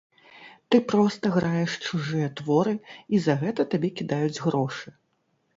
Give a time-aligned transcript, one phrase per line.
[0.71, 2.73] Ты проста граеш чужыя творы,
[3.15, 4.99] і за гэта табе кідаюць грошы.